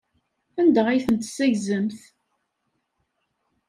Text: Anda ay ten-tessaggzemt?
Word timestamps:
Anda 0.59 0.81
ay 0.89 1.01
ten-tessaggzemt? 1.05 1.99